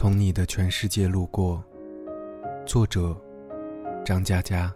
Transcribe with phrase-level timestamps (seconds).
[0.00, 1.60] 从你的全世界路过。
[2.64, 3.20] 作者：
[4.04, 4.72] 张嘉佳。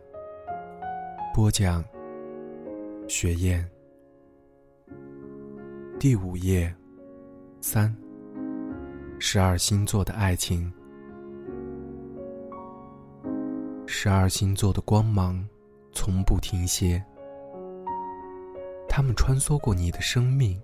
[1.32, 1.84] 播讲：
[3.06, 3.64] 雪雁。
[6.00, 6.74] 第五页，
[7.60, 7.96] 三。
[9.20, 10.72] 十二星座的爱情。
[13.86, 15.48] 十二星座的光芒
[15.92, 17.00] 从不停歇，
[18.88, 20.60] 他们穿梭过你的生命，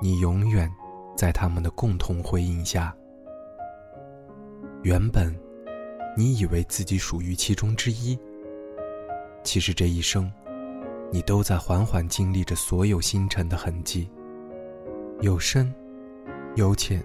[0.00, 0.66] 你永远
[1.14, 2.96] 在他们的共同回应下。
[4.82, 5.34] 原本，
[6.16, 8.18] 你以为自己属于其中之一，
[9.42, 10.30] 其实这一生，
[11.10, 14.08] 你都在缓缓经历着所有星辰的痕迹，
[15.20, 15.74] 有深，
[16.54, 17.04] 有浅，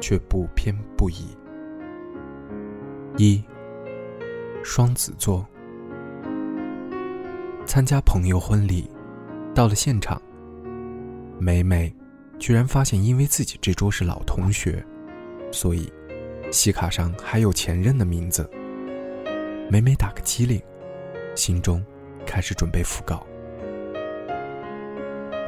[0.00, 1.28] 却不偏不倚。
[3.16, 3.42] 一。
[4.64, 5.46] 双子座
[7.64, 8.90] 参加朋友婚礼，
[9.54, 10.20] 到了现场，
[11.38, 11.94] 美美
[12.40, 14.84] 居然发现，因为自己这桌是老同学，
[15.52, 15.88] 所以
[16.50, 18.48] 喜卡上还有前任的名字。
[19.68, 20.62] 美美打个机灵，
[21.34, 21.84] 心中
[22.24, 23.26] 开始准备复稿。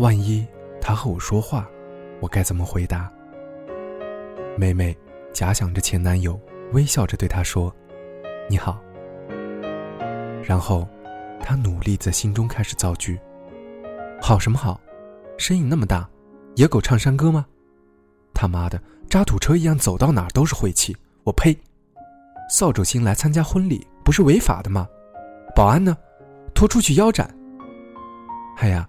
[0.00, 0.46] 万一
[0.80, 1.68] 他和我说话，
[2.20, 3.10] 我该怎么回答？
[4.56, 4.96] 美美
[5.32, 6.38] 假想着前男友，
[6.72, 7.74] 微笑着对他说
[8.50, 8.80] ：“你好。”
[10.42, 10.88] 然后，
[11.40, 13.18] 他努力在心中开始造句
[14.20, 14.80] ：“好什么好？
[15.36, 16.08] 身影那么大，
[16.56, 17.46] 野狗唱山歌吗？
[18.40, 20.96] 他妈的，渣土车一样走到哪儿都是晦气！
[21.24, 21.58] 我呸！
[22.48, 24.86] 扫帚星来参加婚礼不是违法的吗？
[25.56, 25.98] 保安呢？
[26.54, 27.28] 拖出去腰斩！
[28.58, 28.88] 哎呀，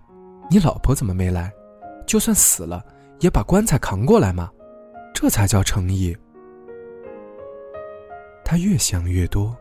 [0.52, 1.52] 你老婆怎么没来？
[2.06, 2.86] 就算死了，
[3.22, 4.52] 也把棺材扛过来嘛？
[5.16, 6.16] 这才叫诚意！”
[8.46, 9.58] 他越想越多，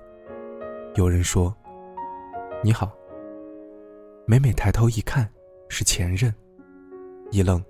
[0.97, 1.57] 有人说。
[2.63, 2.93] 你好。
[4.27, 5.27] 美美抬头一看，
[5.71, 6.31] 是前任，
[7.31, 7.65] 一愣，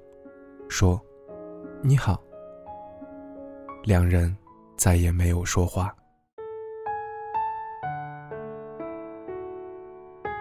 [0.68, 1.00] 说
[1.82, 2.22] ：“你好。”
[3.84, 4.36] 两人
[4.76, 5.94] 再也没有说话。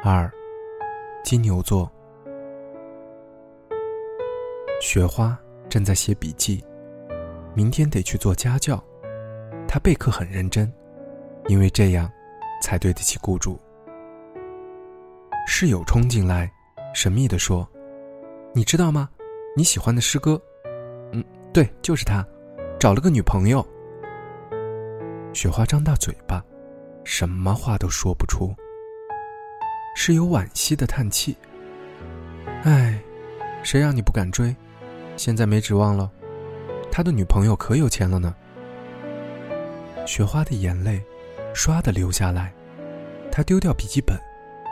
[0.03, 0.31] 二，
[1.23, 1.91] 金牛座。
[4.79, 5.37] 雪花
[5.69, 6.63] 正在写笔记，
[7.53, 8.81] 明天得去做家教，
[9.67, 10.71] 她备课很认真，
[11.47, 12.09] 因为这样，
[12.61, 13.59] 才对得起雇主。
[15.45, 16.51] 室友冲进来，
[16.93, 17.67] 神秘地说
[18.53, 19.09] ：“你知道吗？
[19.55, 20.39] 你喜欢的诗歌，
[21.57, 22.23] 对，就是他，
[22.79, 23.67] 找了个女朋友。”
[25.33, 26.45] 雪花张大嘴巴，
[27.03, 28.53] 什么话都说不出。
[29.95, 31.35] 室友惋惜的叹气
[32.61, 33.01] ：“哎，
[33.63, 34.55] 谁让你不敢追？
[35.15, 36.11] 现在没指望了。
[36.91, 38.35] 他的女朋友可有钱了呢。”
[40.05, 41.03] 雪花的眼泪
[41.55, 42.53] 唰的流下来，
[43.31, 44.15] 他丢掉笔记本。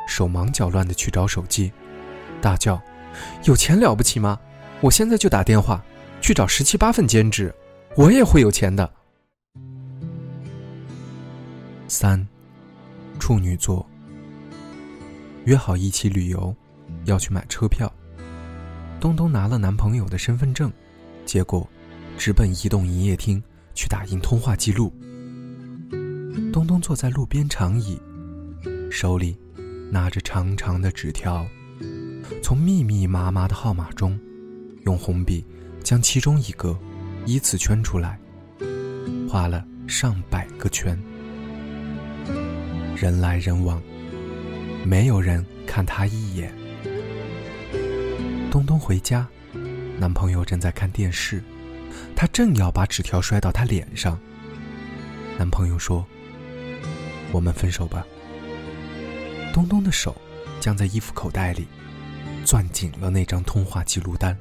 [0.07, 1.73] 手忙脚乱的去找手机，
[2.39, 2.79] 大叫
[3.45, 4.39] ：“有钱了不起吗？
[4.81, 5.83] 我现在就打电话
[6.25, 7.53] 去找十七八份兼职，
[7.95, 8.91] 我也会有钱的。”
[11.87, 12.27] 三，
[13.19, 13.87] 处女座
[15.43, 16.51] 约好一起旅游，
[17.03, 17.93] 要去买车票。
[18.99, 20.73] 东东拿了男朋友的身份证，
[21.27, 21.69] 结果
[22.17, 23.39] 直奔移动营业厅
[23.75, 24.91] 去打印通话记录。
[26.51, 28.01] 东东坐在路边长椅，
[28.89, 29.37] 手里。
[29.91, 31.45] 拿着长长的纸条，
[32.41, 34.19] 从密密麻麻的号码中，
[34.85, 35.45] 用红笔
[35.85, 36.75] 将其中一个
[37.27, 38.19] 依次圈出来，
[39.29, 40.99] 画了上百个圈。
[42.97, 43.79] 人来人往，
[44.83, 46.51] 没有人看他一眼。
[48.49, 49.27] 东东回家，
[49.99, 51.43] 男朋友正在看电视，
[52.15, 54.19] 他正要把纸条摔到他脸上。
[55.37, 56.03] 男朋友说
[57.31, 58.03] ：“我们分手吧。”
[59.53, 60.19] 东东的手
[60.59, 61.67] 将在衣服口袋里
[62.43, 64.35] 攥紧了那张通话记录单，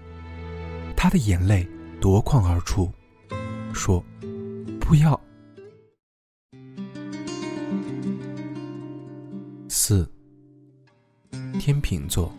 [1.05, 1.69] 他的眼泪
[2.01, 2.91] 夺眶而出，
[3.75, 4.03] 说
[4.81, 5.21] ：“不要。”
[9.69, 10.11] 四，
[11.61, 12.33] 天秤座。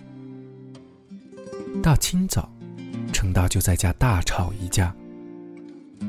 [1.84, 2.52] 大清早，
[3.14, 4.92] 程大就在家大吵一架，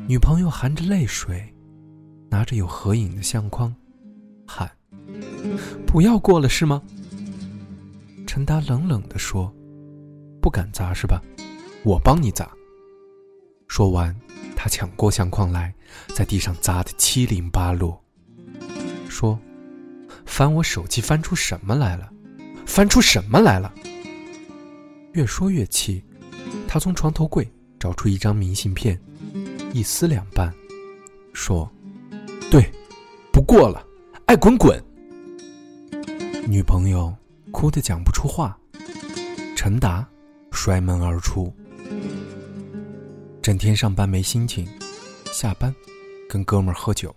[0.09, 1.55] 女朋友含着泪水，
[2.31, 3.77] 拿着有合影的相框，
[4.47, 4.67] 喊。
[5.87, 6.83] 不要过了是吗？
[8.27, 9.55] 陈达冷冷地说
[10.41, 11.21] ：“不敢砸是吧？
[11.85, 12.51] 我帮你砸。”
[13.69, 14.15] 说完，
[14.55, 15.75] 他抢过相框来，
[16.15, 18.03] 在地上砸得七零八落。
[19.09, 19.39] 说
[20.25, 22.11] ：“翻我手机，翻出什么来了？
[22.65, 23.73] 翻出什么来了？”
[25.13, 26.05] 越说越气，
[26.69, 29.01] 他从床头柜找出一张明信片，
[29.73, 30.53] 一撕两半，
[31.33, 31.71] 说
[32.51, 32.71] ：“对，
[33.33, 33.85] 不过了，
[34.27, 34.83] 爱滚滚。”
[36.47, 37.15] 女朋友
[37.51, 38.57] 哭得讲不出话，
[39.57, 40.07] 陈达
[40.53, 41.53] 摔门而出。
[43.47, 44.67] 整天上班没心情，
[45.27, 45.73] 下班，
[46.29, 47.15] 跟哥们儿喝酒，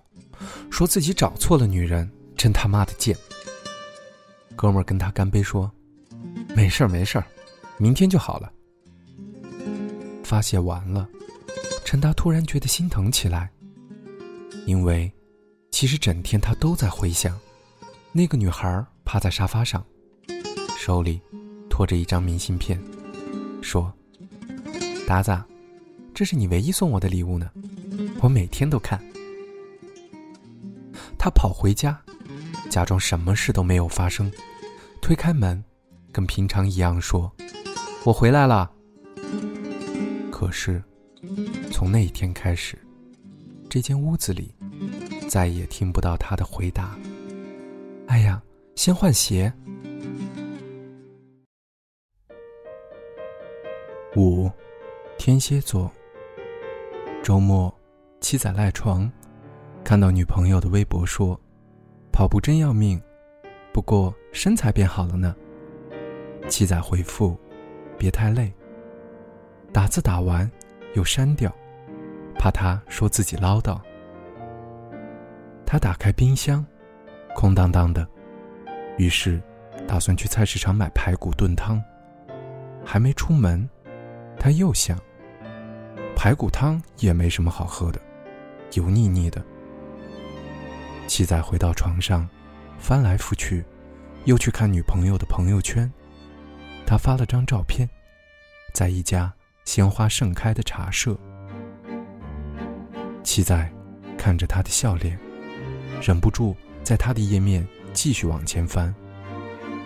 [0.69, 3.17] 说自己找错了女人，真他妈的贱。
[4.55, 5.71] 哥们儿跟他干杯说
[6.55, 7.25] ：“没事儿没事儿，
[7.79, 8.53] 明天就好了。”
[10.23, 11.09] 发泄完了，
[11.83, 13.49] 陈达突然觉得心疼起来，
[14.67, 15.11] 因为
[15.71, 17.35] 其实整天他都在回想，
[18.11, 19.83] 那个女孩趴在沙发上，
[20.77, 21.19] 手里
[21.71, 22.79] 托着一张明信片，
[23.63, 23.91] 说
[25.09, 25.35] ：“达子。”
[26.19, 27.49] 这是你唯一送我的礼物呢，
[28.19, 29.01] 我每天都看。
[31.17, 31.97] 他跑回家，
[32.69, 34.29] 假装什么事都没有发生，
[35.01, 35.63] 推开门，
[36.11, 37.31] 跟平常一样说
[38.03, 38.69] ：“我回来了。”
[40.29, 40.83] 可是，
[41.71, 42.77] 从那一天开始，
[43.69, 44.53] 这间屋子里
[45.29, 46.99] 再也听不到他的回答。
[48.07, 48.43] 哎呀，
[48.75, 49.53] 先换鞋。
[54.17, 54.51] 五，
[55.17, 55.89] 天蝎座。
[57.29, 57.71] 周末，
[58.19, 59.07] 七仔赖床，
[59.83, 61.39] 看到女朋友的微博说
[62.11, 62.99] ：“跑步真要命，
[63.71, 65.35] 不过身材变好了呢。”
[66.49, 67.37] 七仔回复
[67.99, 68.51] ：“别太累。”
[69.71, 70.49] 打字打完
[70.95, 71.55] 又删掉，
[72.33, 73.79] 怕他说自己唠叨。
[75.67, 76.65] 他打开冰箱，
[77.35, 78.07] 空荡荡的，
[78.97, 79.39] 于是
[79.87, 81.79] 打算去菜市场买排骨炖汤。
[82.83, 83.69] 还没出门，
[84.39, 84.97] 他又想。
[86.21, 88.01] 排骨汤也没什么好喝的，
[88.73, 89.41] 油腻腻的。
[91.07, 92.27] 七仔回到床上，
[92.77, 93.63] 翻来覆去，
[94.25, 95.89] 又去看女朋友的朋友圈。
[96.85, 97.89] 他发了张照片，
[98.73, 99.33] 在一家
[99.63, 101.17] 鲜花盛开的茶社。
[103.23, 103.71] 七仔
[104.17, 105.17] 看着他的笑脸，
[106.01, 108.93] 忍不住在他的页面继续往前翻，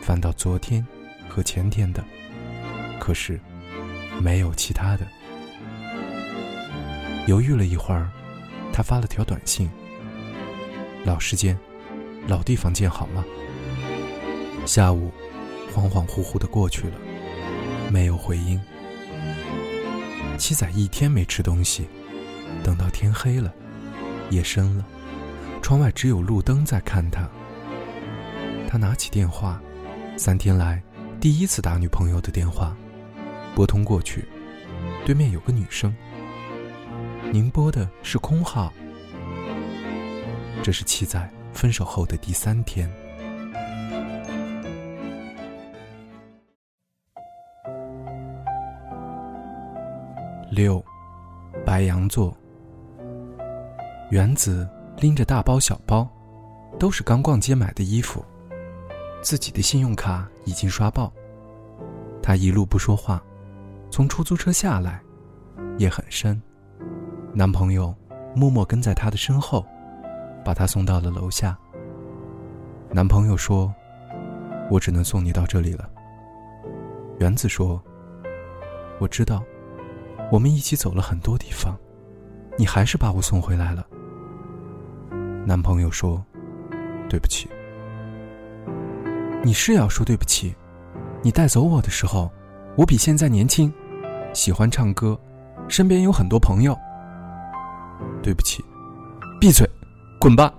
[0.02, 0.84] 翻到昨天
[1.30, 2.04] 和前天的，
[3.00, 3.40] 可是
[4.20, 5.06] 没有其他的。
[7.26, 8.10] 犹豫了一会儿，
[8.74, 9.70] 他发了条短信
[11.06, 11.58] ：“老时间，
[12.28, 13.24] 老地方见好吗？”
[14.68, 15.10] 下午
[15.74, 16.96] 恍恍惚惚的过去了，
[17.90, 18.60] 没有回音。
[20.38, 21.88] 七仔一天没吃东西，
[22.62, 23.54] 等到天黑了，
[24.30, 24.86] 夜深了，
[25.62, 27.30] 窗外只有路灯在看他。
[28.68, 29.62] 他拿起电话，
[30.18, 30.82] 三天来
[31.22, 32.76] 第一次打女朋友的电话，
[33.56, 34.26] 拨通过去，
[35.06, 35.96] 对面有个女生。
[37.34, 38.72] 您拨的是空号。
[40.62, 42.88] 这是七仔分手后的第三天。
[50.52, 50.80] 六，
[51.66, 52.38] 白羊座。
[54.12, 56.08] 原子拎着大包小包，
[56.78, 58.24] 都是刚逛街买的衣服，
[59.24, 61.12] 自己的信用卡已经刷爆。
[62.22, 63.20] 他一路不说话，
[63.90, 65.02] 从出租车下来，
[65.80, 66.40] 夜很深。
[67.36, 67.92] 男朋友
[68.36, 69.66] 默默跟在她的身后，
[70.46, 71.58] 把她送到了楼下。
[72.92, 73.74] 男朋友说
[74.70, 75.90] ：“我只能送你到这里了。”
[77.18, 77.82] 原子说
[79.02, 79.44] ：“我知道，
[80.32, 81.76] 我们一起走了很多地方，
[82.56, 83.84] 你还是把我送回来了。”
[85.44, 86.24] 男朋友说
[87.10, 87.50] ：“对不起。”
[89.44, 90.56] 你是要说对不起。
[91.24, 92.32] 你带走我的时候，
[92.76, 93.74] 我比现在年轻，
[94.34, 95.20] 喜欢唱歌，
[95.68, 96.78] 身边有很多朋友。
[98.24, 98.64] 对不起，
[99.40, 99.70] 闭嘴，
[100.18, 100.52] 滚吧。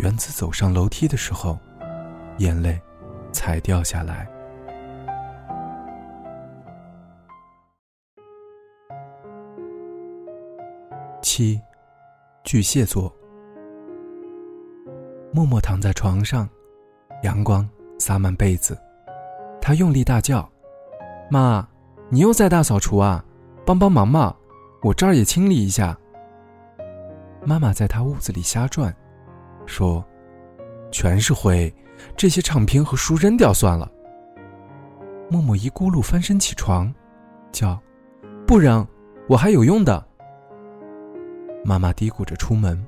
[0.00, 1.56] 原子走上楼梯的时候，
[2.38, 2.78] 眼泪
[3.32, 4.28] 才掉下来。
[11.22, 11.60] 七，
[12.42, 13.14] 巨蟹座。
[15.32, 16.48] 默默躺在床上，
[17.22, 18.76] 阳光洒满被子，
[19.60, 20.48] 他用力大叫
[21.30, 21.66] ：“妈，
[22.08, 23.24] 你又在大扫除啊？
[23.64, 24.34] 帮帮忙嘛！”
[24.86, 25.98] 我这儿也清理一下。
[27.44, 28.94] 妈妈在他屋子里瞎转，
[29.66, 30.04] 说
[30.92, 31.74] ：“全是灰，
[32.16, 33.90] 这些唱片和书扔掉算了。”
[35.28, 36.94] 默默一咕噜翻身起床，
[37.50, 37.76] 叫
[38.46, 38.86] ：“不扔，
[39.28, 40.06] 我还有用的。”
[41.66, 42.80] 妈妈嘀咕着出门，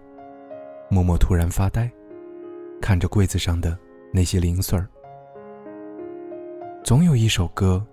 [0.89, 1.91] 默默突然发呆，
[2.81, 3.77] 看着柜子上的
[4.13, 4.89] 那些零碎儿。
[6.85, 7.85] 总有一首歌，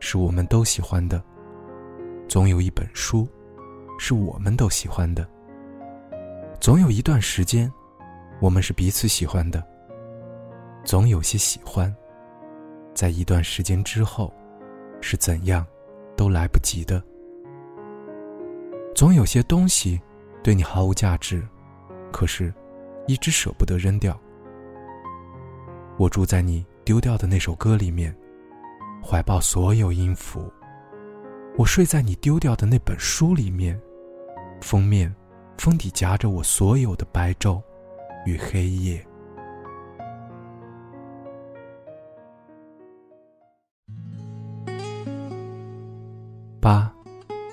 [0.00, 1.22] 是我们都喜欢的。
[2.26, 3.28] 总有一本书，
[3.98, 5.24] 是我们都喜欢的；
[6.60, 7.72] 总有一段时间，
[8.40, 9.60] 我们是彼此喜欢的；
[10.84, 11.94] 总有些喜欢，
[12.94, 14.32] 在一段时间之后，
[15.00, 15.66] 是怎样
[16.16, 17.00] 都来不及的；
[18.94, 20.00] 总有些东西
[20.42, 21.46] 对你毫无价值，
[22.12, 22.52] 可是，
[23.06, 24.18] 一直舍不得扔掉。
[25.98, 28.14] 我住在你丢掉的那首歌里面，
[29.02, 30.52] 怀抱所有音符。
[31.56, 33.80] 我睡在你丢掉的那本书里面，
[34.66, 35.14] 封面，
[35.58, 37.62] 封底夹着我所有的白昼
[38.24, 39.06] 与黑夜。
[46.60, 46.92] 八，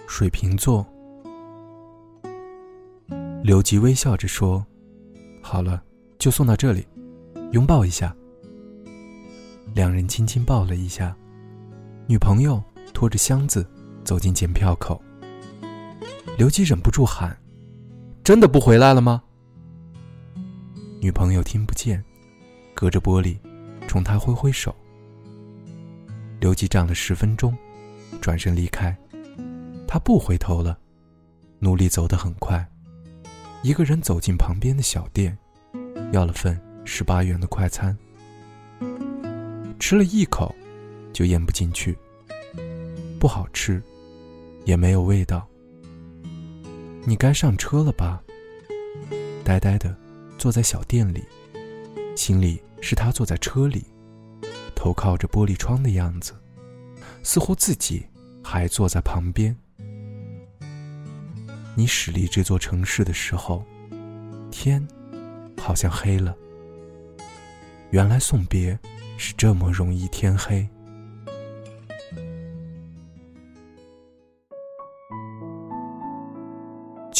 [0.07, 0.83] 水瓶座。
[3.43, 4.65] 刘吉微笑着说
[5.39, 5.83] ：“好了，
[6.17, 6.83] 就送到这里，
[7.51, 8.11] 拥抱一下。”
[9.75, 11.15] 两人轻轻抱了一下，
[12.07, 12.59] 女朋友
[12.91, 13.63] 拖着箱子
[14.03, 14.99] 走进检票口。
[16.37, 17.37] 刘基忍不住喊
[18.23, 19.21] ：“真的不回来了吗？”
[20.99, 22.03] 女朋友听不见，
[22.73, 23.37] 隔着玻璃
[23.87, 24.75] 冲他挥挥手。
[26.39, 27.55] 刘基站了十分钟，
[28.21, 28.95] 转身离开。
[29.87, 30.77] 他不回头了，
[31.59, 32.65] 努力走得很快。
[33.61, 35.37] 一个人走进旁边的小店，
[36.11, 37.95] 要了份十八元的快餐。
[39.79, 40.53] 吃了一口，
[41.13, 41.97] 就咽不进去，
[43.19, 43.81] 不好吃，
[44.65, 45.47] 也没有味道。
[47.05, 48.21] 你该上车了吧？
[49.43, 49.93] 呆呆的
[50.37, 51.21] 坐在小店里，
[52.15, 53.83] 心里是他坐在车里，
[54.73, 56.33] 头靠着玻璃窗的样子，
[57.21, 58.05] 似乎自己
[58.41, 59.53] 还坐在旁边。
[61.75, 63.65] 你驶离这座城市的时候，
[64.49, 64.85] 天
[65.57, 66.33] 好像黑了。
[67.91, 68.79] 原来送别
[69.17, 70.65] 是这么容易天黑。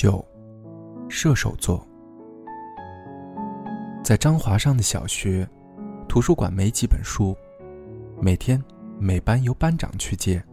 [0.03, 0.22] 九，
[1.07, 1.81] 射手座。
[4.03, 5.48] 在张华上的小学，
[6.10, 7.33] 图书馆没几本书，
[8.19, 8.62] 每天
[9.00, 10.43] 每班由班长去借，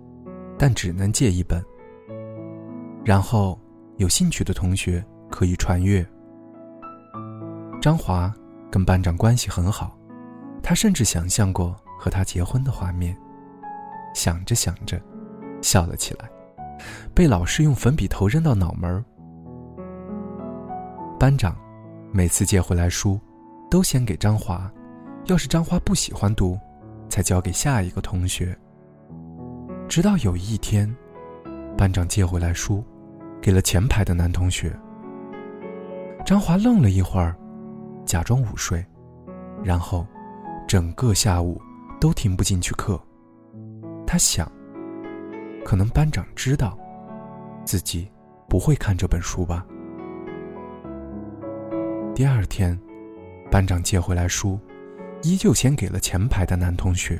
[0.56, 1.60] 但只能借一本。
[3.04, 3.58] 然后。
[3.96, 6.02] 有兴趣的同学可以传阅。
[7.78, 8.34] 张华
[8.70, 9.94] 跟班长关系很好，
[10.62, 13.14] 他甚至想象过和他结婚的画面。
[14.14, 14.98] 想着想着，
[15.60, 16.30] 笑了起来，
[17.14, 19.04] 被老师用粉笔头扔到脑门儿。
[21.20, 21.54] 班长
[22.14, 23.20] 每次借回来书，
[23.70, 24.72] 都先给张华，
[25.26, 26.58] 要是张华不喜欢读，
[27.10, 28.58] 才交给下一个同学。
[29.86, 30.90] 直到有一天，
[31.76, 32.82] 班长借回来书。
[33.42, 34.74] 给了前排的男同学。
[36.24, 37.36] 张华愣了一会儿，
[38.04, 38.84] 假装午睡，
[39.62, 40.06] 然后
[40.66, 41.60] 整个下午
[41.98, 42.98] 都听不进去课。
[44.06, 44.50] 他想，
[45.66, 46.78] 可能班长知道
[47.64, 48.10] 自己
[48.46, 49.66] 不会看这本书吧。
[52.20, 52.78] 第二天，
[53.50, 54.60] 班长借回来书，
[55.22, 57.18] 依旧先给了前排的男同学。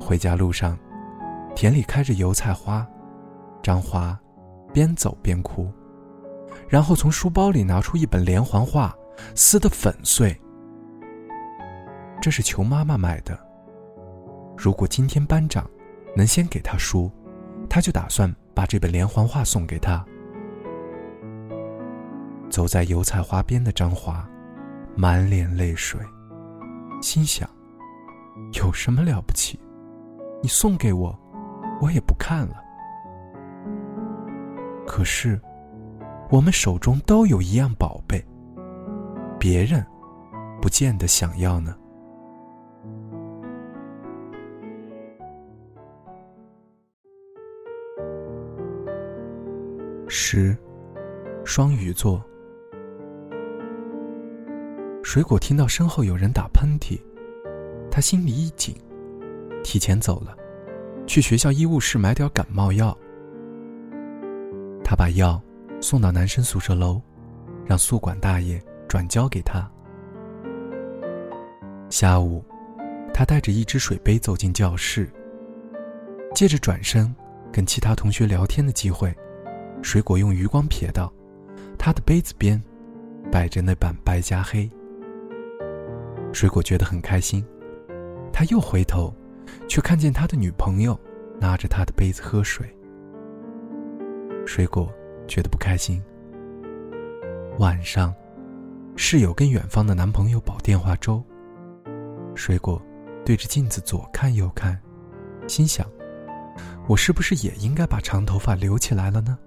[0.00, 0.76] 回家路上，
[1.54, 2.84] 田里开着油菜花，
[3.62, 4.18] 张华。
[4.72, 5.72] 边走边哭，
[6.68, 8.92] 然后从书包里拿出一本连环画，
[9.36, 10.36] 撕得粉碎。
[12.20, 13.38] 这是求妈妈买的。
[14.56, 15.64] 如果今天班长
[16.16, 17.08] 能先给他书，
[17.70, 20.04] 他就打算把这本连环画送给他。
[22.50, 24.28] 走在油菜花边的张华，
[24.96, 26.00] 满脸泪水，
[27.02, 27.48] 心想：
[28.52, 29.58] 有什么了不起？
[30.42, 31.18] 你送给我，
[31.80, 32.62] 我也不看了。
[34.86, 35.40] 可是，
[36.30, 38.24] 我们手中都有一样宝贝，
[39.38, 39.84] 别人
[40.60, 41.76] 不见得想要呢。
[50.06, 50.56] 十，
[51.44, 52.22] 双鱼座。
[55.14, 57.00] 水果听到身后有人打喷嚏，
[57.88, 58.74] 他心里一紧，
[59.62, 60.36] 提前走了，
[61.06, 62.98] 去学校医务室买点感冒药。
[64.82, 65.40] 他把药
[65.80, 67.00] 送到男生宿舍楼，
[67.64, 69.70] 让宿管大爷转交给他。
[71.90, 72.44] 下午，
[73.12, 75.08] 他带着一只水杯走进教室，
[76.34, 77.14] 借着转身
[77.52, 79.14] 跟其他同学聊天的机会，
[79.80, 81.08] 水果用余光瞥到，
[81.78, 82.60] 他的杯子边
[83.30, 84.68] 摆着那 bản 白加黑。
[86.34, 87.46] 水果觉得很开心，
[88.32, 89.14] 他又回头，
[89.68, 90.98] 却看见他的女朋友
[91.40, 92.66] 拿着他的杯子喝水。
[94.44, 94.92] 水果
[95.28, 96.02] 觉得不开心。
[97.60, 98.12] 晚上，
[98.96, 101.22] 室友跟远方的男朋友煲电话粥。
[102.34, 102.82] 水果
[103.24, 104.76] 对着镜子左看右看，
[105.46, 105.86] 心想：
[106.88, 109.38] 我是不是也应该把长头发留起来了呢？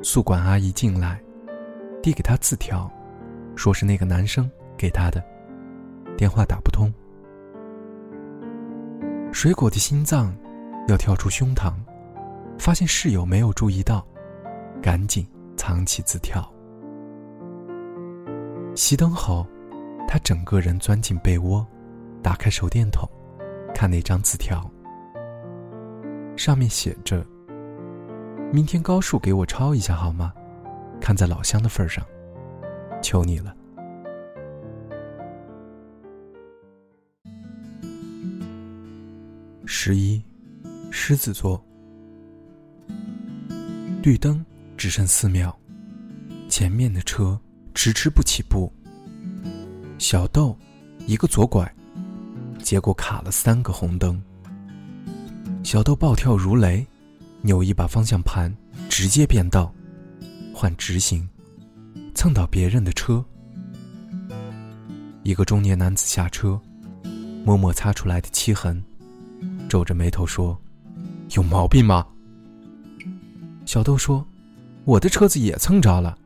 [0.00, 1.20] 宿管阿姨进来，
[2.00, 2.88] 递给他字条，
[3.56, 5.24] 说是那个男生给他的，
[6.16, 6.92] 电话打不通。
[9.32, 10.34] 水果的心脏
[10.88, 11.72] 要跳出胸膛。
[12.58, 14.02] 发现室友没有注意到，
[14.82, 15.26] 赶紧
[15.58, 16.42] 藏起字条。
[18.74, 19.46] 熄灯后，
[20.08, 21.66] 他整个人钻进被窝，
[22.22, 23.06] 打开手电筒，
[23.74, 24.68] 看那张字条。
[26.36, 27.24] 上面写着
[28.52, 30.32] ：“明天高数给我抄一下好吗？
[31.00, 32.04] 看在老乡的份上，
[33.02, 33.54] 求你了。
[39.68, 40.22] 十一，
[40.92, 41.60] 狮子座。
[44.00, 44.44] 绿灯
[44.76, 45.52] 只剩四秒，
[46.48, 47.38] 前面的车
[47.74, 48.72] 迟迟不起步。
[49.98, 50.56] 小豆
[51.08, 51.70] 一个左拐，
[52.62, 54.22] 结果卡了三个红灯。
[55.64, 56.86] 小豆暴跳如雷，
[57.42, 58.56] 扭一把方向盘，
[58.88, 59.74] 直接变道，
[60.54, 61.28] 换直行，
[62.14, 63.24] 蹭到别人的车。
[65.24, 66.60] 一个中年男子下车，
[67.44, 68.80] 摸摸擦出来的漆痕。
[69.68, 70.56] 皱着眉头说
[71.36, 72.06] ：“有毛病吗？”
[73.66, 74.24] 小豆说
[74.84, 76.16] ：“我的车子也蹭着了。”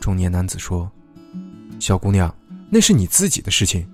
[0.00, 0.90] 中年男子说
[1.80, 2.32] ：“小姑娘，
[2.70, 3.86] 那是你自己的事情。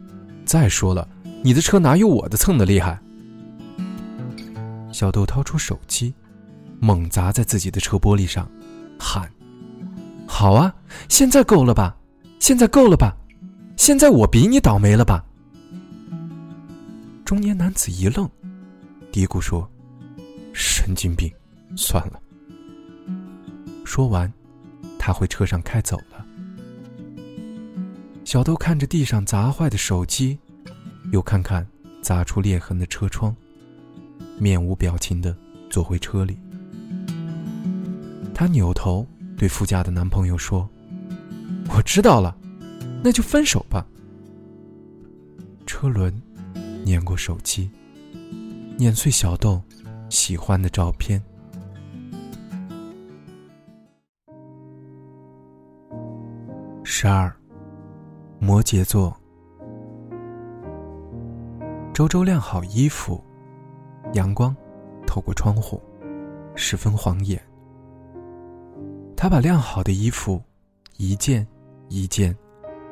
[0.45, 1.09] 再说了，
[1.43, 3.01] 你的车哪有我的蹭的厉害？”
[4.93, 6.13] 小豆掏出手机，
[6.81, 8.47] 猛砸在自己的车玻璃上，
[8.99, 9.31] 喊
[10.27, 10.75] ：“好啊，
[11.09, 11.97] 现在够了吧？
[12.39, 13.17] 现在够了吧？
[13.77, 15.25] 现在我比你倒霉了吧？”
[17.31, 18.29] 中年男子一愣，
[19.13, 19.71] 嘀咕说
[20.53, 21.33] ：“神经病，
[21.77, 22.21] 算了。”
[23.87, 24.29] 说完，
[24.99, 26.27] 他回车上开走了。
[28.25, 30.37] 小豆看着地上砸坏的手机，
[31.13, 31.65] 又看看
[32.03, 33.33] 砸出裂痕的车窗，
[34.37, 35.33] 面无表情的
[35.71, 36.37] 坐回车里。
[38.35, 39.07] 他扭头
[39.37, 40.69] 对副驾的男朋友说
[41.73, 42.37] ：“我知道了，
[43.05, 43.87] 那就分手吧。”
[45.65, 46.13] 车轮。
[46.85, 47.71] 碾过手机，
[48.77, 49.63] 碾碎小豆
[50.09, 51.23] 喜欢的照片。
[56.83, 57.33] 十二，
[58.39, 59.17] 摩羯座。
[61.95, 63.23] 周周晾好衣服，
[64.15, 64.55] 阳光
[65.07, 65.81] 透过窗户，
[66.55, 67.41] 十分晃眼。
[69.17, 70.43] 他把晾好的衣服
[70.97, 71.47] 一件
[71.89, 72.37] 一件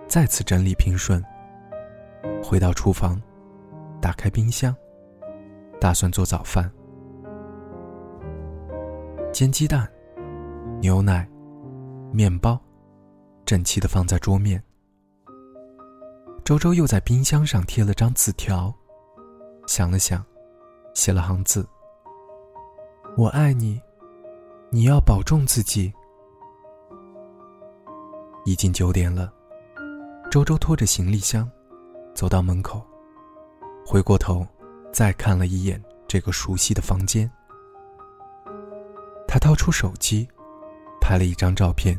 [0.06, 1.22] 再次整理平顺，
[2.42, 3.20] 回到厨房。
[4.00, 4.74] 打开冰箱，
[5.80, 6.70] 打算做早饭。
[9.32, 9.88] 煎鸡蛋、
[10.80, 11.28] 牛奶、
[12.12, 12.58] 面包，
[13.44, 14.62] 整齐的放在桌面。
[16.44, 18.74] 周周又在冰箱上贴了张字条，
[19.66, 20.24] 想了想，
[20.94, 21.68] 写了行字
[23.18, 23.78] ：“我爱你，
[24.70, 25.92] 你要保重自己。”
[28.46, 29.30] 已经九点了，
[30.30, 31.48] 周周拖着行李箱，
[32.14, 32.82] 走到门口。
[33.90, 34.46] 回过头，
[34.92, 37.28] 再看了一眼这个熟悉的房间。
[39.26, 40.28] 他掏出手机，
[41.00, 41.98] 拍了一张照片，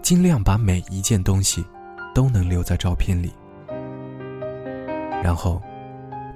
[0.00, 1.66] 尽量把每一件东西
[2.14, 3.32] 都能留在照片里。
[5.20, 5.60] 然后，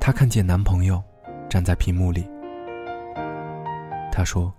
[0.01, 1.01] 他看见男朋友
[1.49, 2.29] 站在屏幕里。
[4.11, 4.53] 他说：“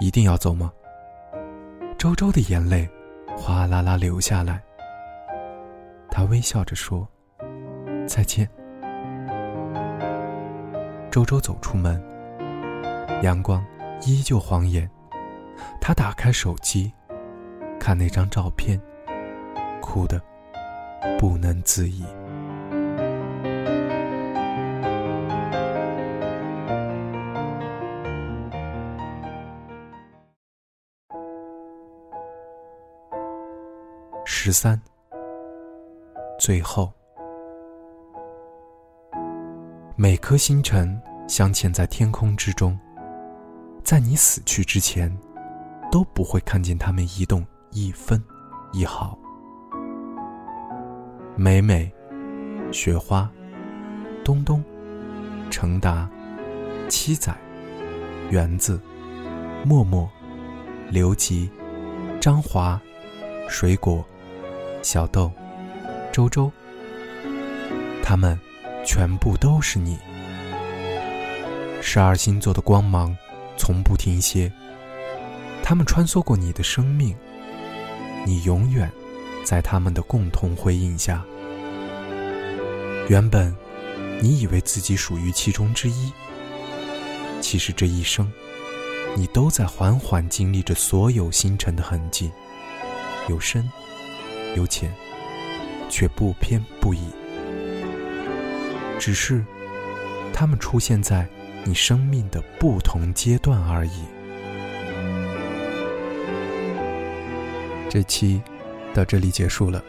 [0.00, 0.72] 一定要走吗？”
[1.98, 2.88] 周周的眼泪
[3.36, 4.62] 哗啦啦流下来。
[6.10, 7.06] 他微笑着说
[8.08, 8.48] ：“再见。”
[11.14, 12.02] 周周走出门，
[13.22, 13.64] 阳光
[14.04, 14.90] 依旧晃眼。
[15.80, 16.92] 他打开手机，
[17.78, 18.80] 看那张照片，
[19.80, 20.20] 哭得
[21.16, 22.04] 不能自已。
[34.24, 34.82] 十三，
[36.40, 36.92] 最后。
[40.04, 42.78] 每颗星辰镶嵌在天空之中，
[43.82, 45.10] 在你死去之前，
[45.90, 48.22] 都不会看见它们移动一分
[48.74, 49.18] 一毫。
[51.36, 51.90] 美美、
[52.70, 53.26] 雪花、
[54.22, 54.62] 东东、
[55.50, 56.06] 程达、
[56.86, 57.34] 七仔、
[58.28, 58.78] 园子、
[59.64, 60.06] 默默、
[60.90, 61.50] 刘吉、
[62.20, 62.78] 张华、
[63.48, 64.04] 水果、
[64.82, 65.32] 小豆、
[66.12, 66.52] 周周，
[68.02, 68.38] 他们。
[68.84, 69.98] 全部都是你。
[71.80, 73.16] 十二星座的光芒
[73.56, 74.50] 从不停歇，
[75.62, 77.16] 他们穿梭过你的生命，
[78.24, 78.90] 你永远
[79.44, 81.24] 在他们的共同辉映下。
[83.08, 83.54] 原本
[84.20, 86.12] 你以为自己属于其中之一，
[87.40, 88.32] 其实这一生，
[89.14, 92.32] 你都在缓缓经历着所有星辰的痕迹，
[93.28, 93.70] 有深
[94.56, 94.90] 有浅，
[95.90, 97.00] 却不偏不倚。
[99.04, 99.44] 只是，
[100.32, 101.28] 他们出现在
[101.62, 104.00] 你生命的不同阶段而已。
[107.90, 108.40] 这期
[108.94, 109.84] 到这里结束了。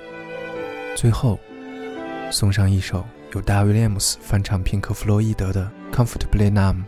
[0.98, 1.40] 最后，
[2.30, 6.84] 送上一首由大卫·廉姆斯翻唱平克·弗洛伊德的《Comfortably Numb》。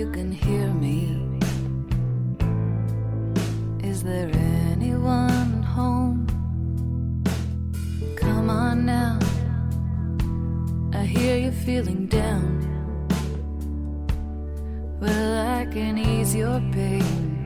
[0.00, 0.98] You can hear me.
[3.86, 4.30] Is there
[4.72, 6.26] anyone home?
[8.16, 9.18] Come on now.
[10.94, 12.46] I hear you feeling down.
[15.02, 17.44] Well, I can ease your pain.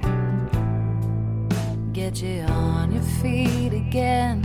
[1.93, 4.37] Get you on your feet again.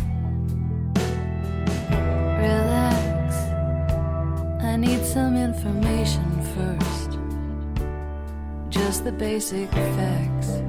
[2.42, 3.36] Relax.
[4.64, 7.09] I need some information first.
[8.90, 10.64] Just the basic facts.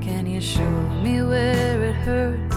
[0.00, 0.70] Can you show
[1.02, 2.51] me where it hurts?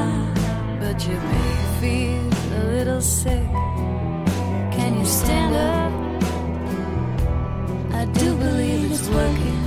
[0.00, 0.78] ah.
[0.80, 2.26] But you may feel
[2.58, 3.48] a little sick.
[4.76, 5.92] Can you stand up?
[8.00, 9.62] I do believe it's working.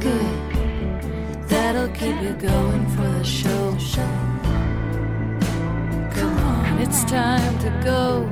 [0.00, 1.48] Good.
[1.48, 3.76] That'll keep you going for the show.
[6.16, 8.31] Come on, it's time to go.